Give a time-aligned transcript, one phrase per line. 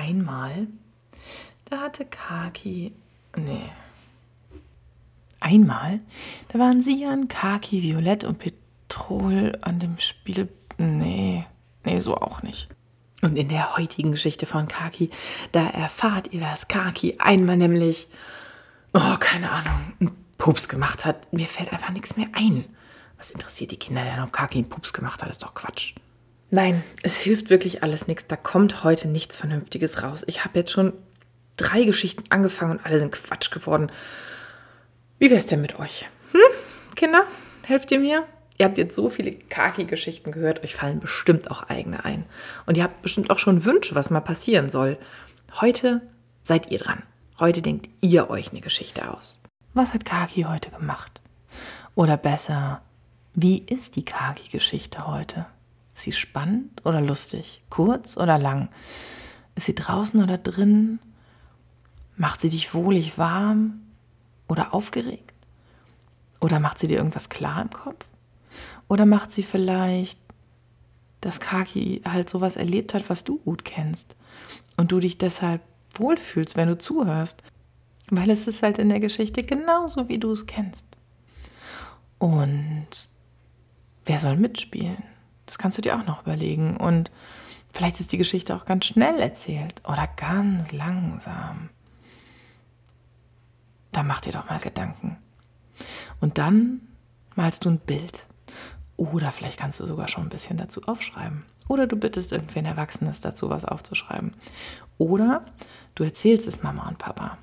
[0.00, 0.66] einmal,
[1.66, 2.92] da hatte Kaki,
[3.36, 3.70] nee,
[5.40, 6.00] einmal,
[6.48, 11.44] da waren Sian, Kaki, Violett und Petrol an dem Spiel, nee,
[11.84, 12.68] nee, so auch nicht.
[13.22, 15.10] Und in der heutigen Geschichte von Kaki,
[15.52, 18.08] da erfahrt ihr, dass Kaki einmal nämlich,
[18.94, 21.30] oh, keine Ahnung, einen Pups gemacht hat.
[21.30, 22.64] Mir fällt einfach nichts mehr ein.
[23.18, 25.28] Was interessiert die Kinder denn, ob Kaki einen Pups gemacht hat?
[25.28, 25.94] Das ist doch Quatsch.
[26.50, 28.26] Nein, es hilft wirklich alles nichts.
[28.26, 30.24] Da kommt heute nichts Vernünftiges raus.
[30.26, 30.92] Ich habe jetzt schon
[31.56, 33.92] drei Geschichten angefangen und alle sind Quatsch geworden.
[35.18, 36.08] Wie wär's denn mit euch?
[36.32, 36.40] Hm?
[36.96, 37.22] Kinder,
[37.62, 38.26] helft ihr mir?
[38.58, 42.26] Ihr habt jetzt so viele Kaki-Geschichten gehört, euch fallen bestimmt auch eigene ein.
[42.66, 44.98] Und ihr habt bestimmt auch schon Wünsche, was mal passieren soll.
[45.60, 46.02] Heute
[46.42, 47.02] seid ihr dran.
[47.38, 49.40] Heute denkt ihr euch eine Geschichte aus.
[49.72, 51.22] Was hat Kaki heute gemacht?
[51.94, 52.82] Oder besser,
[53.34, 55.46] wie ist die Kaki-Geschichte heute?
[56.00, 57.62] Ist sie spannend oder lustig?
[57.68, 58.70] Kurz oder lang?
[59.54, 60.98] Ist sie draußen oder drin?
[62.16, 63.82] Macht sie dich wohlig warm
[64.48, 65.34] oder aufgeregt?
[66.40, 68.06] Oder macht sie dir irgendwas klar im Kopf?
[68.88, 70.18] Oder macht sie vielleicht,
[71.20, 74.16] dass Kaki halt sowas erlebt hat, was du gut kennst
[74.78, 75.60] und du dich deshalb
[75.96, 77.42] wohlfühlst, wenn du zuhörst?
[78.08, 80.86] Weil es ist halt in der Geschichte genauso, wie du es kennst.
[82.18, 82.88] Und
[84.06, 85.02] wer soll mitspielen?
[85.50, 86.76] Das kannst du dir auch noch überlegen.
[86.76, 87.10] Und
[87.72, 91.70] vielleicht ist die Geschichte auch ganz schnell erzählt oder ganz langsam.
[93.90, 95.18] Da mach dir doch mal Gedanken.
[96.20, 96.82] Und dann
[97.34, 98.22] malst du ein Bild.
[98.96, 101.42] Oder vielleicht kannst du sogar schon ein bisschen dazu aufschreiben.
[101.66, 104.36] Oder du bittest irgendwen Erwachsenes dazu, was aufzuschreiben.
[104.98, 105.44] Oder
[105.96, 107.38] du erzählst es Mama und Papa.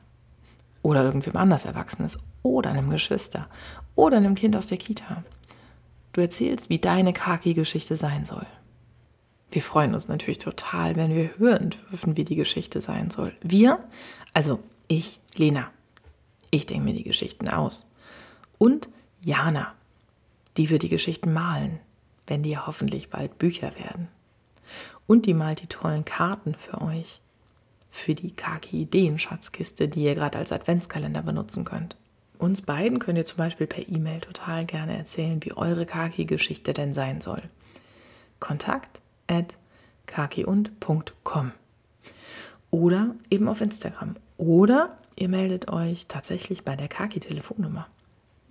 [0.81, 2.19] Oder irgendwem anders Erwachsenes.
[2.41, 3.49] Oder einem Geschwister.
[3.95, 5.23] Oder einem Kind aus der Kita.
[6.17, 8.47] Du erzählst, wie deine Kaki-Geschichte sein soll.
[9.51, 13.35] Wir freuen uns natürlich total, wenn wir hören dürfen, wie die Geschichte sein soll.
[13.43, 13.77] Wir,
[14.33, 14.57] also
[14.87, 15.69] ich, Lena.
[16.49, 17.85] Ich denke mir die Geschichten aus.
[18.57, 18.89] Und
[19.23, 19.75] Jana
[20.57, 21.77] die wird die Geschichten malen,
[22.25, 24.07] wenn die ja hoffentlich bald Bücher werden.
[25.05, 27.21] Und die malt die tollen Karten für euch.
[27.91, 31.95] Für die Kaki-Ideen-Schatzkiste, die ihr gerade als Adventskalender benutzen könnt.
[32.37, 36.93] Uns beiden könnt ihr zum Beispiel per E-Mail total gerne erzählen, wie eure Kaki-Geschichte denn
[36.93, 37.41] sein soll.
[38.39, 39.57] Kontakt at
[40.05, 41.51] kakiund.com
[42.69, 44.15] oder eben auf Instagram.
[44.37, 47.87] Oder ihr meldet euch tatsächlich bei der Kaki-Telefonnummer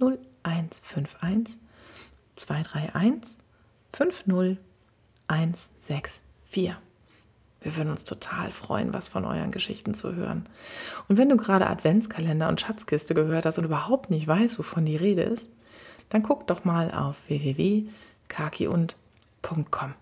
[0.00, 1.58] 0151
[2.34, 3.36] 231
[3.92, 6.85] 50164.
[7.66, 10.49] Wir würden uns total freuen, was von euren Geschichten zu hören.
[11.09, 14.94] Und wenn du gerade Adventskalender und Schatzkiste gehört hast und überhaupt nicht weißt, wovon die
[14.94, 15.49] Rede ist,
[16.10, 19.94] dann guck doch mal auf www.kakiund.com.